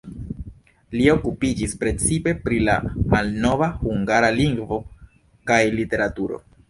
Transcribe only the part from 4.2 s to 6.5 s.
lingvo kaj literaturo.